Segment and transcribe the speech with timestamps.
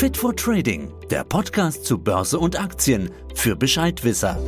[0.00, 4.38] Fit for Trading, der Podcast zu Börse und Aktien für Bescheidwisser.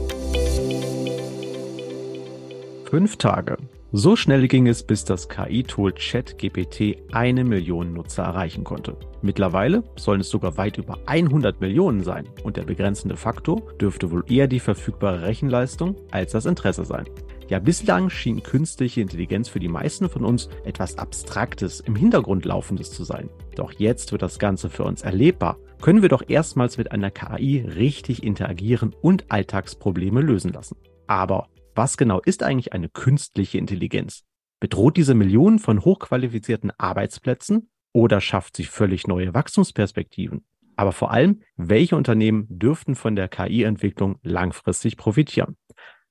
[2.88, 3.58] Fünf Tage.
[3.92, 8.96] So schnell ging es, bis das KI-Tool ChatGPT eine Million Nutzer erreichen konnte.
[9.20, 14.24] Mittlerweile sollen es sogar weit über 100 Millionen sein und der begrenzende Faktor dürfte wohl
[14.30, 17.04] eher die verfügbare Rechenleistung als das Interesse sein.
[17.52, 22.90] Ja, bislang schien künstliche Intelligenz für die meisten von uns etwas Abstraktes, im Hintergrund laufendes
[22.90, 23.28] zu sein.
[23.56, 25.58] Doch jetzt wird das Ganze für uns erlebbar.
[25.82, 30.78] Können wir doch erstmals mit einer KI richtig interagieren und Alltagsprobleme lösen lassen.
[31.06, 34.24] Aber was genau ist eigentlich eine künstliche Intelligenz?
[34.58, 40.42] Bedroht diese Millionen von hochqualifizierten Arbeitsplätzen oder schafft sie völlig neue Wachstumsperspektiven?
[40.76, 45.56] Aber vor allem, welche Unternehmen dürften von der KI-Entwicklung langfristig profitieren?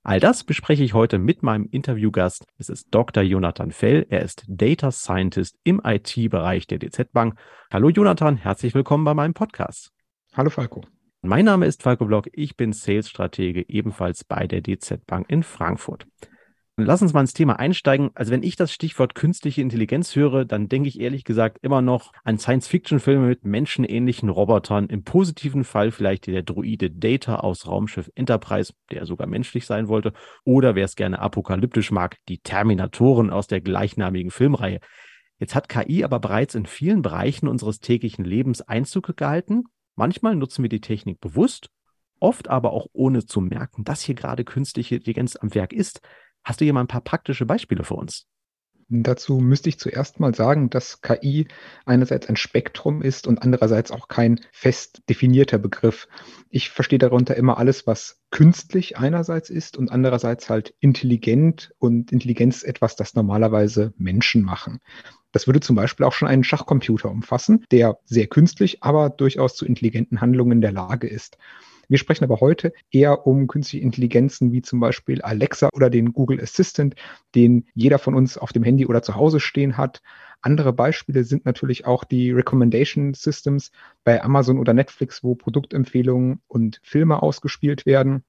[0.04, 2.48] All das bespreche ich heute mit meinem Interviewgast.
[2.58, 3.22] Es ist Dr.
[3.22, 4.08] Jonathan Fell.
[4.10, 7.36] Er ist Data Scientist im IT-Bereich der DZ Bank.
[7.72, 9.92] Hallo Jonathan, herzlich willkommen bei meinem Podcast.
[10.34, 10.82] Hallo Falco.
[11.22, 16.08] Mein Name ist Falco Block, ich bin Sales-Stratege ebenfalls bei der DZ Bank in Frankfurt.
[16.86, 18.12] Lass uns mal ins Thema einsteigen.
[18.14, 22.12] Also wenn ich das Stichwort künstliche Intelligenz höre, dann denke ich ehrlich gesagt immer noch
[22.24, 24.88] an Science-Fiction-Filme mit menschenähnlichen Robotern.
[24.88, 30.14] Im positiven Fall vielleicht der Druide Data aus Raumschiff Enterprise, der sogar menschlich sein wollte.
[30.44, 34.80] Oder wer es gerne apokalyptisch mag, die Terminatoren aus der gleichnamigen Filmreihe.
[35.40, 39.64] Jetzt hat KI aber bereits in vielen Bereichen unseres täglichen Lebens Einzug gehalten
[39.96, 41.70] Manchmal nutzen wir die Technik bewusst,
[42.20, 46.02] oft aber auch ohne zu merken, dass hier gerade künstliche Intelligenz am Werk ist.
[46.44, 48.28] Hast du hier mal ein paar praktische Beispiele für uns?
[48.94, 51.48] Dazu müsste ich zuerst mal sagen, dass KI
[51.86, 56.10] einerseits ein Spektrum ist und andererseits auch kein fest definierter Begriff.
[56.50, 62.64] Ich verstehe darunter immer alles, was künstlich einerseits ist und andererseits halt intelligent und Intelligenz
[62.64, 64.80] etwas, das normalerweise Menschen machen.
[65.32, 69.66] Das würde zum Beispiel auch schon einen Schachcomputer umfassen, der sehr künstlich, aber durchaus zu
[69.66, 71.38] intelligenten Handlungen in der Lage ist.
[71.92, 76.40] Wir sprechen aber heute eher um künstliche Intelligenzen wie zum Beispiel Alexa oder den Google
[76.40, 76.96] Assistant,
[77.36, 80.02] den jeder von uns auf dem Handy oder zu Hause stehen hat.
[80.40, 83.74] Andere Beispiele sind natürlich auch die Recommendation Systems
[84.06, 88.24] bei Amazon oder Netflix, wo Produktempfehlungen und Filme ausgespielt werden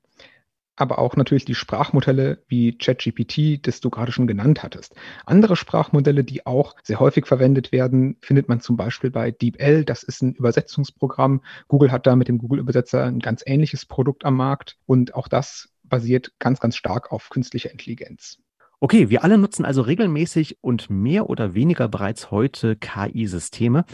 [0.77, 4.95] aber auch natürlich die Sprachmodelle wie ChatGPT, das du gerade schon genannt hattest.
[5.27, 9.85] Andere Sprachmodelle, die auch sehr häufig verwendet werden, findet man zum Beispiel bei DeepL.
[9.85, 11.43] Das ist ein Übersetzungsprogramm.
[11.69, 15.69] Google hat da mit dem Google-Übersetzer ein ganz ähnliches Produkt am Markt und auch das
[15.85, 18.39] basiert ganz, ganz stark auf künstlicher Intelligenz.
[18.81, 23.85] Okay, wir alle nutzen also regelmäßig und mehr oder weniger bereits heute KI-Systeme.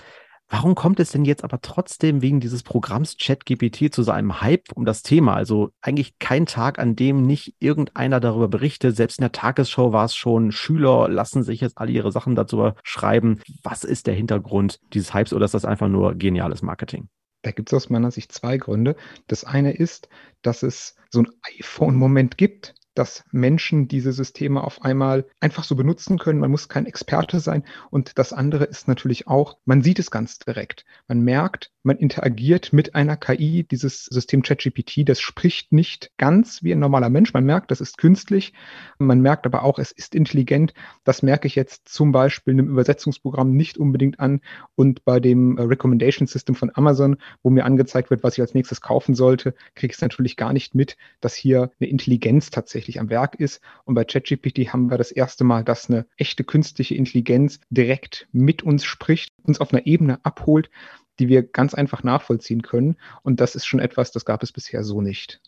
[0.51, 4.73] Warum kommt es denn jetzt aber trotzdem wegen dieses Programms ChatGPT zu so einem Hype
[4.75, 5.35] um das Thema?
[5.35, 8.97] Also eigentlich kein Tag, an dem nicht irgendeiner darüber berichtet.
[8.97, 12.73] Selbst in der Tagesschau war es schon, Schüler lassen sich jetzt alle ihre Sachen dazu
[12.83, 13.41] schreiben.
[13.63, 17.11] Was ist der Hintergrund dieses Hypes oder ist das einfach nur geniales Marketing?
[17.43, 18.97] Da gibt es aus meiner Sicht zwei Gründe.
[19.27, 20.09] Das eine ist,
[20.41, 21.29] dass es so ein
[21.59, 26.41] iPhone-Moment gibt, dass Menschen diese Systeme auf einmal einfach so benutzen können.
[26.41, 27.65] Man muss kein Experte sein.
[27.91, 30.85] Und das andere ist natürlich auch, man sieht es ganz direkt.
[31.07, 33.65] Man merkt, man interagiert mit einer KI.
[33.65, 37.35] Dieses System ChatGPT, das spricht nicht ganz wie ein normaler Mensch.
[37.35, 38.53] Man merkt, das ist künstlich.
[38.99, 40.73] Man merkt aber auch, es ist intelligent.
[41.03, 44.41] Das merke ich jetzt zum Beispiel in einem Übersetzungsprogramm nicht unbedingt an.
[44.77, 48.55] Und bei dem äh, Recommendation System von Amazon, wo mir angezeigt wird, was ich als
[48.55, 52.69] nächstes kaufen sollte, kriege ich es natürlich gar nicht mit, dass hier eine Intelligenz tatsächlich
[52.69, 53.61] tatsächlich am Werk ist.
[53.85, 58.63] Und bei ChatGPT haben wir das erste Mal, dass eine echte künstliche Intelligenz direkt mit
[58.63, 60.71] uns spricht, uns auf einer Ebene abholt,
[61.19, 62.97] die wir ganz einfach nachvollziehen können.
[63.23, 65.41] Und das ist schon etwas, das gab es bisher so nicht.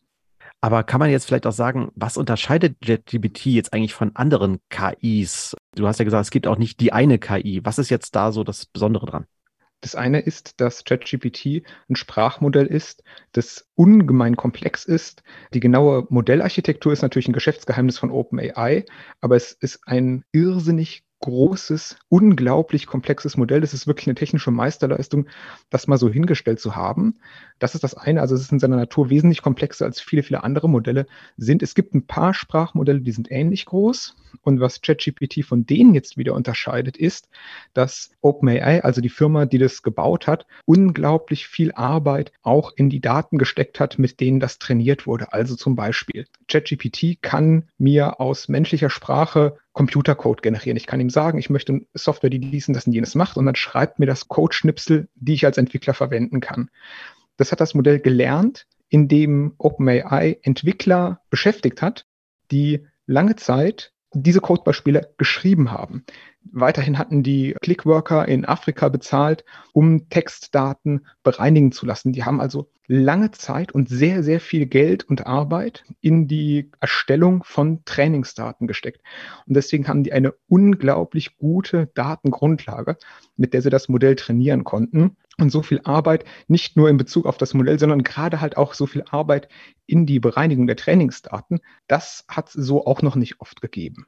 [0.62, 5.56] Aber kann man jetzt vielleicht auch sagen, was unterscheidet ChatGPT jetzt eigentlich von anderen KIs?
[5.74, 7.60] Du hast ja gesagt, es gibt auch nicht die eine KI.
[7.64, 9.26] Was ist jetzt da so das Besondere dran?
[9.80, 13.02] Das eine ist, dass ChatGPT ein Sprachmodell ist,
[13.32, 15.22] das ungemein komplex ist.
[15.54, 18.84] Die genaue Modellarchitektur ist natürlich ein Geschäftsgeheimnis von OpenAI,
[19.22, 23.60] aber es ist ein irrsinnig großes, unglaublich komplexes Modell.
[23.60, 25.26] Das ist wirklich eine technische Meisterleistung,
[25.68, 27.16] das mal so hingestellt zu haben.
[27.58, 28.20] Das ist das eine.
[28.20, 31.06] Also es ist in seiner Natur wesentlich komplexer als viele, viele andere Modelle
[31.36, 31.62] sind.
[31.62, 34.16] Es gibt ein paar Sprachmodelle, die sind ähnlich groß.
[34.42, 37.28] Und was ChatGPT von denen jetzt wieder unterscheidet, ist,
[37.74, 43.00] dass OpenAI, also die Firma, die das gebaut hat, unglaublich viel Arbeit auch in die
[43.00, 45.32] Daten gesteckt hat, mit denen das trainiert wurde.
[45.32, 50.76] Also zum Beispiel, ChatGPT kann mir aus menschlicher Sprache Computercode generieren.
[50.76, 53.46] Ich kann ihm sagen, ich möchte Software, die dies und das und jenes macht und
[53.46, 56.70] dann schreibt mir das Codeschnipsel, die ich als Entwickler verwenden kann.
[57.36, 62.06] Das hat das Modell gelernt, indem OpenAI Entwickler beschäftigt hat,
[62.50, 66.04] die lange Zeit diese Codebeispiele geschrieben haben.
[66.52, 72.12] Weiterhin hatten die Clickworker in Afrika bezahlt, um Textdaten bereinigen zu lassen.
[72.12, 77.44] Die haben also lange Zeit und sehr, sehr viel Geld und Arbeit in die Erstellung
[77.44, 79.00] von Trainingsdaten gesteckt.
[79.46, 82.96] Und deswegen haben die eine unglaublich gute Datengrundlage,
[83.36, 85.16] mit der sie das Modell trainieren konnten.
[85.40, 88.74] Und so viel Arbeit, nicht nur in Bezug auf das Modell, sondern gerade halt auch
[88.74, 89.48] so viel Arbeit
[89.86, 94.06] in die Bereinigung der Trainingsdaten, das hat es so auch noch nicht oft gegeben.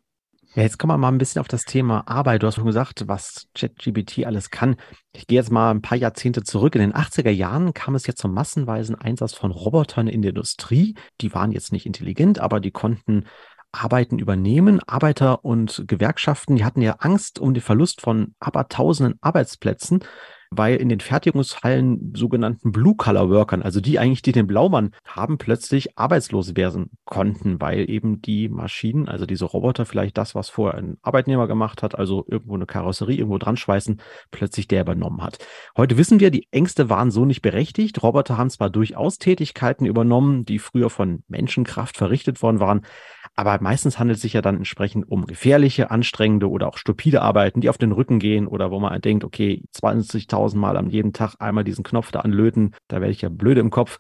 [0.55, 2.43] Ja, jetzt kommen wir mal ein bisschen auf das Thema Arbeit.
[2.43, 4.77] Du hast schon gesagt, was ChatGPT alles kann.
[5.15, 6.75] Ich gehe jetzt mal ein paar Jahrzehnte zurück.
[6.75, 10.95] In den 80er Jahren kam es jetzt zum massenweisen Einsatz von Robotern in der Industrie.
[11.23, 13.25] Die waren jetzt nicht intelligent, aber die konnten
[13.73, 14.81] Arbeiten übernehmen.
[14.87, 20.01] Arbeiter und Gewerkschaften, die hatten ja Angst um den Verlust von abertausenden Arbeitsplätzen
[20.57, 26.57] weil in den Fertigungshallen sogenannten Blue-Collar-Workern, also die eigentlich, die den Blaumann haben, plötzlich arbeitslos
[26.57, 31.47] werden konnten, weil eben die Maschinen, also diese Roboter vielleicht das, was vorher ein Arbeitnehmer
[31.49, 34.01] gemacht hat, also irgendwo eine Karosserie irgendwo dran schweißen,
[34.31, 35.39] plötzlich der übernommen hat.
[35.77, 38.03] Heute wissen wir, die Ängste waren so nicht berechtigt.
[38.03, 42.83] Roboter haben zwar durchaus Tätigkeiten übernommen, die früher von Menschenkraft verrichtet worden waren,
[43.35, 47.61] aber meistens handelt es sich ja dann entsprechend um gefährliche, anstrengende oder auch stupide Arbeiten,
[47.61, 51.37] die auf den Rücken gehen oder wo man denkt, okay, 20.000 Mal am jeden Tag
[51.39, 53.99] einmal diesen Knopf da anlöten, da werde ich ja blöde im Kopf.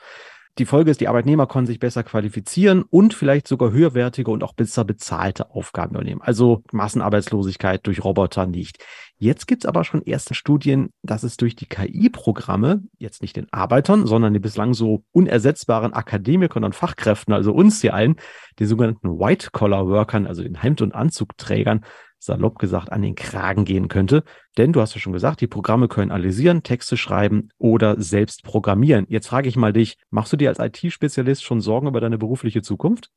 [0.59, 4.53] Die Folge ist, die Arbeitnehmer konnten sich besser qualifizieren und vielleicht sogar höherwertige und auch
[4.53, 6.21] besser bezahlte Aufgaben übernehmen.
[6.21, 8.85] Also Massenarbeitslosigkeit durch Roboter nicht.
[9.17, 13.51] Jetzt gibt es aber schon erste Studien, dass es durch die KI-Programme, jetzt nicht den
[13.51, 18.17] Arbeitern, sondern die bislang so unersetzbaren Akademikern und Fachkräften, also uns hier allen,
[18.59, 21.83] den sogenannten White-Collar-Workern, also den Hemd- und Anzugträgern,
[22.23, 24.23] salopp gesagt an den Kragen gehen könnte.
[24.57, 29.07] Denn du hast ja schon gesagt, die Programme können analysieren, Texte schreiben oder selbst programmieren.
[29.09, 32.63] Jetzt frage ich mal dich, machst du dir als IT-Spezialist schon Sorgen über deine berufliche
[32.63, 33.11] Zukunft?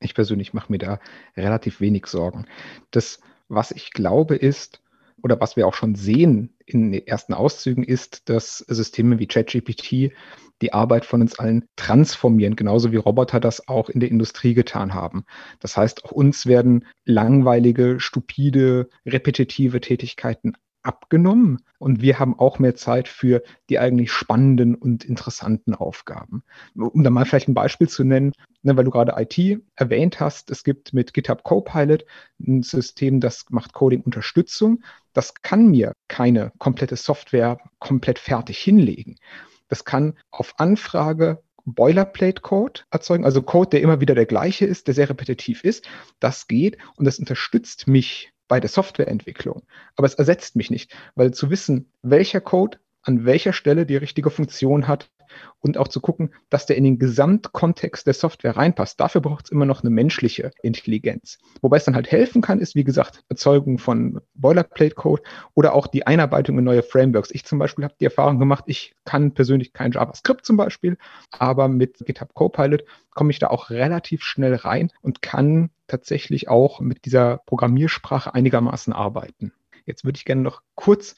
[0.00, 1.00] Ich persönlich mache mir da
[1.36, 2.46] relativ wenig Sorgen.
[2.90, 4.82] Das, was ich glaube, ist,
[5.22, 10.12] oder was wir auch schon sehen in den ersten Auszügen, ist, dass Systeme wie ChatGPT
[10.62, 14.94] die Arbeit von uns allen transformieren, genauso wie Roboter das auch in der Industrie getan
[14.94, 15.24] haben.
[15.58, 22.74] Das heißt, auch uns werden langweilige, stupide, repetitive Tätigkeiten abgenommen und wir haben auch mehr
[22.74, 26.42] Zeit für die eigentlich spannenden und interessanten Aufgaben.
[26.74, 28.32] Um da mal vielleicht ein Beispiel zu nennen,
[28.62, 32.04] ne, weil du gerade IT erwähnt hast, es gibt mit GitHub Copilot
[32.40, 34.82] ein System, das macht Coding-Unterstützung.
[35.12, 39.16] Das kann mir keine komplette Software komplett fertig hinlegen.
[39.68, 44.94] Das kann auf Anfrage Boilerplate-Code erzeugen, also Code, der immer wieder der gleiche ist, der
[44.94, 45.86] sehr repetitiv ist.
[46.18, 49.62] Das geht und das unterstützt mich bei der Softwareentwicklung.
[49.96, 54.28] Aber es ersetzt mich nicht, weil zu wissen, welcher Code an welcher Stelle die richtige
[54.28, 55.08] Funktion hat,
[55.60, 58.98] und auch zu gucken, dass der in den Gesamtkontext der Software reinpasst.
[58.98, 61.38] Dafür braucht es immer noch eine menschliche Intelligenz.
[61.60, 65.22] Wobei es dann halt helfen kann, ist wie gesagt Erzeugung von Boilerplate-Code
[65.54, 67.30] oder auch die Einarbeitung in neue Frameworks.
[67.30, 70.96] Ich zum Beispiel habe die Erfahrung gemacht, ich kann persönlich kein JavaScript zum Beispiel,
[71.30, 76.80] aber mit GitHub Copilot komme ich da auch relativ schnell rein und kann tatsächlich auch
[76.80, 79.52] mit dieser Programmiersprache einigermaßen arbeiten.
[79.84, 81.16] Jetzt würde ich gerne noch kurz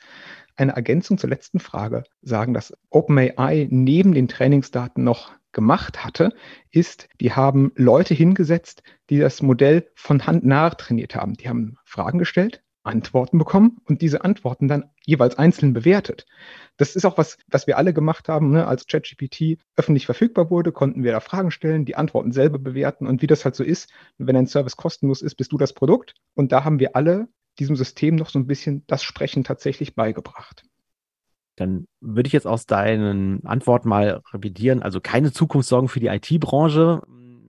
[0.56, 6.32] eine Ergänzung zur letzten Frage sagen, dass OpenAI neben den Trainingsdaten noch gemacht hatte,
[6.70, 11.34] ist, die haben Leute hingesetzt, die das Modell von Hand nachtrainiert haben.
[11.34, 16.26] Die haben Fragen gestellt, Antworten bekommen und diese Antworten dann jeweils einzeln bewertet.
[16.76, 18.50] Das ist auch was, was wir alle gemacht haben.
[18.50, 18.66] Ne?
[18.66, 23.22] Als ChatGPT öffentlich verfügbar wurde, konnten wir da Fragen stellen, die Antworten selber bewerten und
[23.22, 26.14] wie das halt so ist, wenn ein Service kostenlos ist, bist du das Produkt.
[26.34, 27.28] Und da haben wir alle
[27.58, 30.64] diesem System noch so ein bisschen das Sprechen tatsächlich beigebracht.
[31.56, 34.82] Dann würde ich jetzt aus deinen Antworten mal revidieren.
[34.82, 37.02] Also keine Zukunftssorgen für die IT-Branche.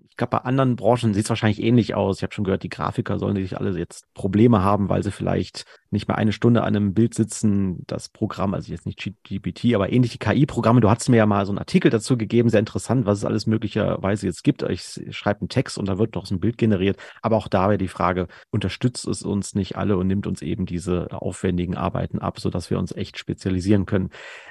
[0.09, 2.17] Ich glaube, bei anderen Branchen sieht es wahrscheinlich ähnlich aus.
[2.17, 5.65] Ich habe schon gehört, die Grafiker sollen sich alle jetzt Probleme haben, weil sie vielleicht
[5.93, 7.83] nicht mehr eine Stunde an einem Bild sitzen.
[7.87, 10.81] Das Programm, also jetzt nicht GPT, aber ähnliche KI-Programme.
[10.81, 13.47] Du hast mir ja mal so einen Artikel dazu gegeben, sehr interessant, was es alles
[13.47, 14.63] möglicherweise jetzt gibt.
[14.63, 16.97] Ich schreibe einen Text und da wird noch so ein Bild generiert.
[17.21, 20.65] Aber auch da wäre die Frage, unterstützt es uns nicht alle und nimmt uns eben
[20.65, 24.09] diese aufwendigen Arbeiten ab, sodass wir uns echt spezialisieren können.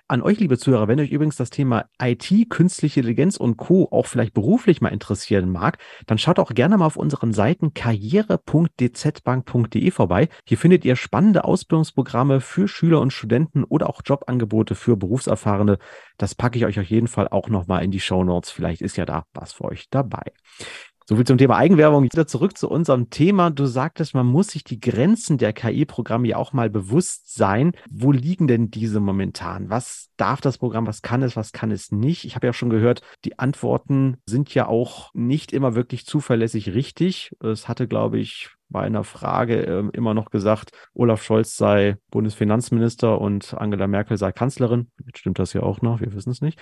[0.08, 3.88] An euch, liebe Zuhörer, wenn euch übrigens das Thema IT, künstliche Intelligenz und Co.
[3.90, 9.90] auch vielleicht beruflich mal interessieren mag, dann schaut auch gerne mal auf unseren Seiten karriere.dzbank.de
[9.90, 10.28] vorbei.
[10.46, 15.78] Hier findet ihr spannende Ausbildungsprogramme für Schüler und Studenten oder auch Jobangebote für Berufserfahrene.
[16.18, 18.50] Das packe ich euch auf jeden Fall auch nochmal in die Show Notes.
[18.50, 20.32] Vielleicht ist ja da was für euch dabei.
[21.08, 22.04] Soviel zum Thema Eigenwerbung.
[22.04, 23.50] Wieder zurück zu unserem Thema.
[23.50, 27.72] Du sagtest, man muss sich die Grenzen der KI-Programme ja auch mal bewusst sein.
[27.90, 29.68] Wo liegen denn diese momentan?
[29.68, 30.86] Was darf das Programm?
[30.86, 31.34] Was kann es?
[31.34, 32.24] Was kann es nicht?
[32.24, 37.32] Ich habe ja schon gehört, die Antworten sind ja auch nicht immer wirklich zuverlässig richtig.
[37.42, 43.20] Es hatte, glaube ich, bei einer Frage äh, immer noch gesagt, Olaf Scholz sei Bundesfinanzminister
[43.20, 44.90] und Angela Merkel sei Kanzlerin.
[45.06, 46.58] Jetzt stimmt das ja auch noch, wir wissen es nicht.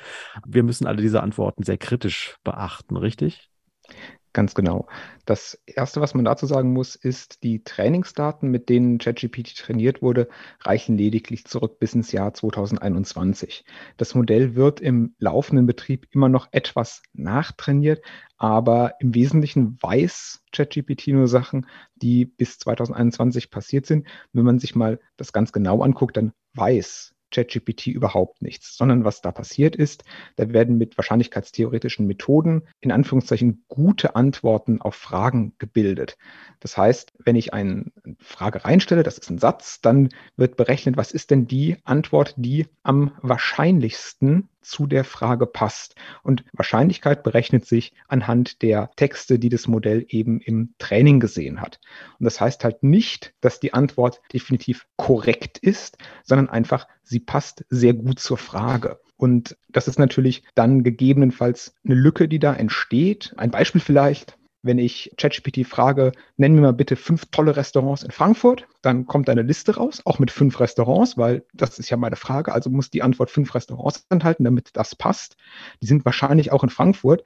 [0.46, 3.50] Wir müssen alle diese Antworten sehr kritisch beachten, richtig?
[4.32, 4.86] Ganz genau.
[5.24, 10.28] Das Erste, was man dazu sagen muss, ist, die Trainingsdaten, mit denen ChatGPT trainiert wurde,
[10.60, 13.64] reichen lediglich zurück bis ins Jahr 2021.
[13.96, 18.04] Das Modell wird im laufenden Betrieb immer noch etwas nachtrainiert,
[18.36, 24.06] aber im Wesentlichen weiß ChatGPT nur Sachen, die bis 2021 passiert sind.
[24.32, 29.20] Wenn man sich mal das ganz genau anguckt, dann weiß ChatGPT überhaupt nichts, sondern was
[29.20, 30.04] da passiert ist,
[30.36, 36.16] da werden mit wahrscheinlichkeitstheoretischen Methoden in Anführungszeichen gute Antworten auf Fragen gebildet.
[36.60, 37.86] Das heißt, wenn ich eine
[38.18, 42.66] Frage reinstelle, das ist ein Satz, dann wird berechnet, was ist denn die Antwort, die
[42.82, 45.94] am wahrscheinlichsten zu der Frage passt.
[46.22, 51.80] Und Wahrscheinlichkeit berechnet sich anhand der Texte, die das Modell eben im Training gesehen hat.
[52.18, 57.64] Und das heißt halt nicht, dass die Antwort definitiv korrekt ist, sondern einfach, sie passt
[57.68, 59.00] sehr gut zur Frage.
[59.16, 63.34] Und das ist natürlich dann gegebenenfalls eine Lücke, die da entsteht.
[63.36, 68.10] Ein Beispiel vielleicht wenn ich ChatGPT frage, nenn mir mal bitte fünf tolle Restaurants in
[68.10, 72.16] Frankfurt, dann kommt eine Liste raus, auch mit fünf Restaurants, weil das ist ja meine
[72.16, 72.52] Frage.
[72.52, 75.36] Also muss die Antwort fünf Restaurants enthalten, damit das passt.
[75.82, 77.24] Die sind wahrscheinlich auch in Frankfurt.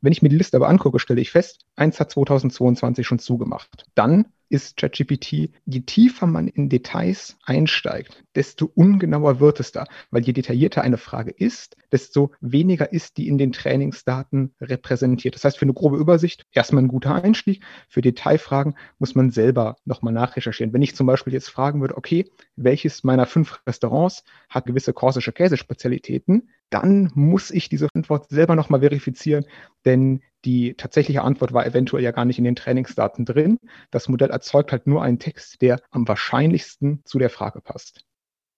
[0.00, 3.84] Wenn ich mir die Liste aber angucke, stelle ich fest, eins hat 2022 schon zugemacht.
[3.94, 9.86] Dann ist ChatGPT, je tiefer man in Details einsteigt, desto ungenauer wird es da.
[10.10, 15.36] Weil je detaillierter eine Frage ist, desto weniger ist die in den Trainingsdaten repräsentiert.
[15.36, 17.62] Das heißt, für eine grobe Übersicht erstmal ein guter Einstieg.
[17.88, 20.72] Für Detailfragen muss man selber nochmal nachrecherchieren.
[20.72, 25.32] Wenn ich zum Beispiel jetzt fragen würde, okay, welches meiner fünf Restaurants hat gewisse korsische
[25.32, 29.44] Käsespezialitäten, dann muss ich diese Antwort selber nochmal verifizieren,
[29.84, 33.58] denn die tatsächliche Antwort war eventuell ja gar nicht in den Trainingsdaten drin.
[33.90, 38.04] Das Modell erzeugt halt nur einen Text, der am wahrscheinlichsten zu der Frage passt.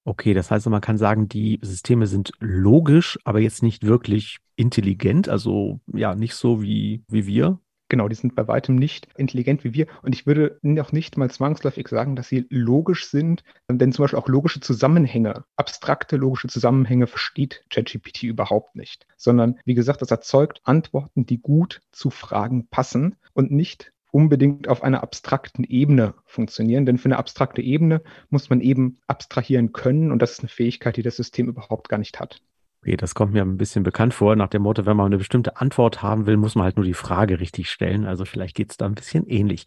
[0.05, 5.29] Okay, das heißt, man kann sagen, die Systeme sind logisch, aber jetzt nicht wirklich intelligent,
[5.29, 7.61] also ja, nicht so wie, wie wir.
[7.93, 9.87] Genau, die sind bei weitem nicht intelligent wie wir.
[10.01, 14.19] Und ich würde noch nicht mal zwangsläufig sagen, dass sie logisch sind, denn zum Beispiel
[14.19, 19.07] auch logische Zusammenhänge, abstrakte logische Zusammenhänge versteht ChatGPT überhaupt nicht.
[19.19, 24.83] Sondern, wie gesagt, das erzeugt Antworten, die gut zu Fragen passen und nicht unbedingt auf
[24.83, 26.87] einer abstrakten Ebene funktionieren.
[26.87, 30.97] Denn für eine abstrakte Ebene muss man eben abstrahieren können und das ist eine Fähigkeit,
[30.97, 32.41] die das System überhaupt gar nicht hat.
[32.85, 35.57] Okay, das kommt mir ein bisschen bekannt vor, nach dem Motto, wenn man eine bestimmte
[35.59, 38.07] Antwort haben will, muss man halt nur die Frage richtig stellen.
[38.07, 39.67] Also vielleicht geht es da ein bisschen ähnlich.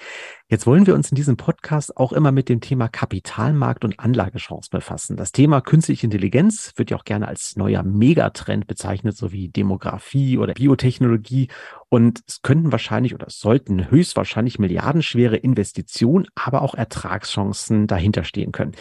[0.49, 4.69] Jetzt wollen wir uns in diesem Podcast auch immer mit dem Thema Kapitalmarkt und Anlagechance
[4.69, 5.15] befassen.
[5.15, 10.37] Das Thema künstliche Intelligenz wird ja auch gerne als neuer Megatrend bezeichnet, so wie Demografie
[10.37, 11.47] oder Biotechnologie.
[11.87, 18.73] Und es könnten wahrscheinlich oder sollten höchstwahrscheinlich milliardenschwere Investitionen, aber auch Ertragschancen dahinter stehen können.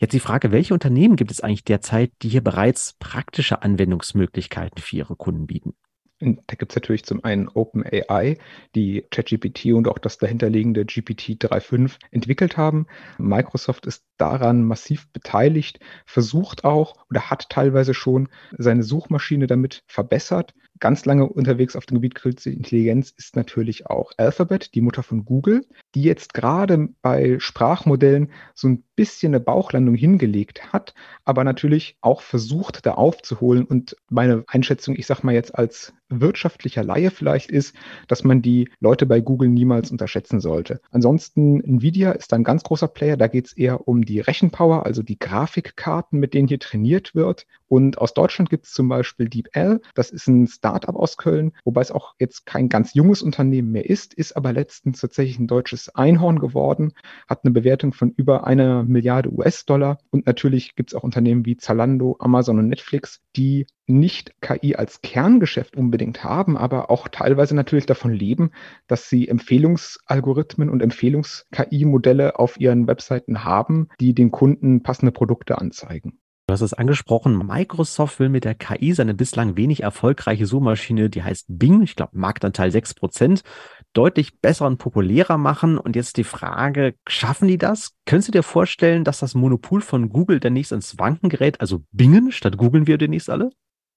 [0.00, 4.96] Jetzt die Frage, welche Unternehmen gibt es eigentlich derzeit, die hier bereits praktische Anwendungsmöglichkeiten für
[4.96, 5.74] ihre Kunden bieten?
[6.20, 8.38] Da gibt es natürlich zum einen OpenAI,
[8.74, 12.86] die ChatGPT und auch das dahinterliegende GPT 3.5 entwickelt haben.
[13.18, 20.54] Microsoft ist daran massiv beteiligt, versucht auch oder hat teilweise schon seine Suchmaschine damit verbessert.
[20.78, 25.24] Ganz lange unterwegs auf dem Gebiet künstliche Intelligenz ist natürlich auch Alphabet, die Mutter von
[25.24, 30.94] Google, die jetzt gerade bei Sprachmodellen so ein bisschen eine Bauchlandung hingelegt hat,
[31.24, 33.64] aber natürlich auch versucht, da aufzuholen.
[33.64, 37.74] Und meine Einschätzung, ich sage mal jetzt als wirtschaftlicher Laie vielleicht ist,
[38.08, 40.80] dass man die Leute bei Google niemals unterschätzen sollte.
[40.90, 43.16] Ansonsten, Nvidia ist ein ganz großer Player.
[43.16, 47.46] Da geht es eher um die Rechenpower, also die Grafikkarten, mit denen hier trainiert wird.
[47.68, 49.80] Und aus Deutschland gibt es zum Beispiel DeepL.
[49.94, 53.88] Das ist ein Startup aus Köln, wobei es auch jetzt kein ganz junges Unternehmen mehr
[53.88, 56.92] ist, ist aber letztens tatsächlich ein deutsches Einhorn geworden,
[57.28, 59.98] hat eine Bewertung von über einer Milliarde US-Dollar.
[60.10, 65.02] Und natürlich gibt es auch Unternehmen wie Zalando, Amazon und Netflix, die nicht KI als
[65.02, 68.50] Kerngeschäft unbedingt haben, aber auch teilweise natürlich davon leben,
[68.86, 76.20] dass sie Empfehlungsalgorithmen und Empfehlungs-KI-Modelle auf ihren Webseiten haben, die den Kunden passende Produkte anzeigen.
[76.50, 81.22] Du hast es angesprochen, Microsoft will mit der KI seine bislang wenig erfolgreiche Suchmaschine, die
[81.22, 83.44] heißt Bing, ich glaube Marktanteil 6%,
[83.92, 85.78] deutlich besser und populärer machen.
[85.78, 87.92] Und jetzt die Frage, schaffen die das?
[88.06, 92.32] Könntest du dir vorstellen, dass das Monopol von Google demnächst ins Wanken gerät, also Bingen
[92.32, 93.50] statt googeln wir demnächst alle?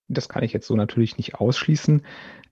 [0.08, 2.04] Das kann ich jetzt so natürlich nicht ausschließen.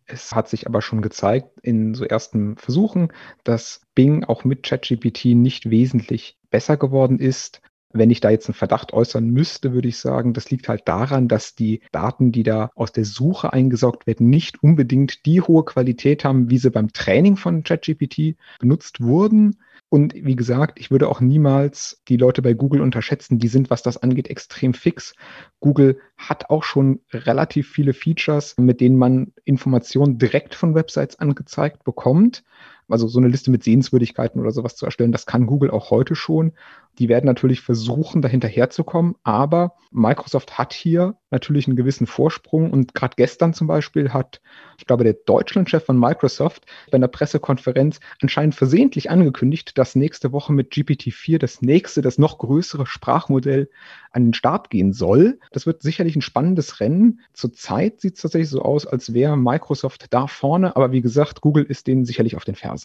[0.05, 5.25] Es hat sich aber schon gezeigt in so ersten Versuchen, dass Bing auch mit ChatGPT
[5.25, 7.61] nicht wesentlich besser geworden ist.
[7.93, 11.27] Wenn ich da jetzt einen Verdacht äußern müsste, würde ich sagen, das liegt halt daran,
[11.27, 16.23] dass die Daten, die da aus der Suche eingesaugt werden, nicht unbedingt die hohe Qualität
[16.23, 19.57] haben, wie sie beim Training von ChatGPT benutzt wurden.
[19.89, 23.39] Und wie gesagt, ich würde auch niemals die Leute bei Google unterschätzen.
[23.39, 25.13] Die sind, was das angeht, extrem fix.
[25.59, 31.83] Google hat auch schon relativ viele Features, mit denen man Informationen direkt von Websites angezeigt
[31.83, 32.43] bekommt
[32.91, 36.15] also so eine Liste mit Sehenswürdigkeiten oder sowas zu erstellen, das kann Google auch heute
[36.15, 36.53] schon.
[36.99, 42.93] Die werden natürlich versuchen, dahinter herzukommen, aber Microsoft hat hier natürlich einen gewissen Vorsprung und
[42.93, 44.41] gerade gestern zum Beispiel hat,
[44.77, 50.51] ich glaube, der Deutschlandchef von Microsoft bei einer Pressekonferenz anscheinend versehentlich angekündigt, dass nächste Woche
[50.51, 53.69] mit GPT-4 das nächste, das noch größere Sprachmodell
[54.11, 55.39] an den Start gehen soll.
[55.51, 57.21] Das wird sicherlich ein spannendes Rennen.
[57.33, 61.63] Zurzeit sieht es tatsächlich so aus, als wäre Microsoft da vorne, aber wie gesagt, Google
[61.63, 62.80] ist denen sicherlich auf den Fersen.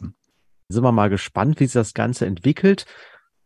[0.68, 2.86] Sind wir mal gespannt, wie sich das Ganze entwickelt.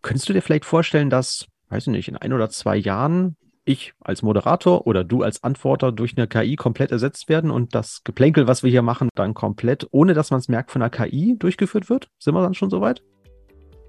[0.02, 3.92] Könntest du dir vielleicht vorstellen, dass, weiß ich nicht, in ein oder zwei Jahren ich
[4.00, 8.46] als Moderator oder du als Antworter durch eine KI komplett ersetzt werden und das Geplänkel,
[8.46, 11.90] was wir hier machen, dann komplett, ohne dass man es merkt, von einer KI durchgeführt
[11.90, 12.08] wird?
[12.18, 13.02] Sind wir dann schon soweit?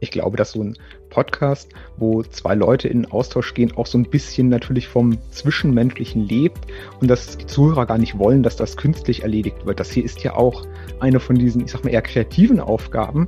[0.02, 0.78] Ich glaube, dass so ein
[1.10, 6.60] Podcast, wo zwei Leute in Austausch gehen, auch so ein bisschen natürlich vom Zwischenmenschlichen lebt
[7.00, 9.80] und dass die Zuhörer gar nicht wollen, dass das künstlich erledigt wird.
[9.80, 10.66] Das hier ist ja auch
[11.00, 13.28] eine von diesen, ich sag mal, eher kreativen Aufgaben,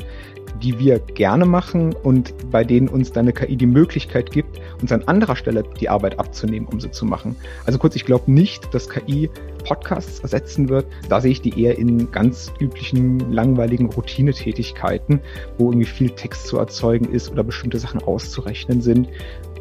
[0.63, 4.91] die wir gerne machen und bei denen uns dann eine KI die Möglichkeit gibt, uns
[4.91, 7.36] an anderer Stelle die Arbeit abzunehmen, um sie zu machen.
[7.65, 9.29] Also kurz, ich glaube nicht, dass KI
[9.65, 10.86] Podcasts ersetzen wird.
[11.10, 15.20] Da sehe ich die eher in ganz üblichen, langweiligen Routinetätigkeiten,
[15.58, 19.08] wo irgendwie viel Text zu erzeugen ist oder bestimmte Sachen auszurechnen sind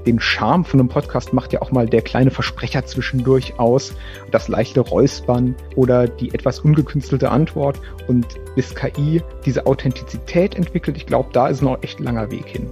[0.06, 3.94] den Charme von einem Podcast macht ja auch mal der kleine Versprecher zwischendurch aus,
[4.30, 7.80] das leichte Räuspern oder die etwas ungekünstelte Antwort.
[8.08, 12.70] Und bis KI diese Authentizität entwickelt, ich glaube, da ist noch echt langer Weg hin.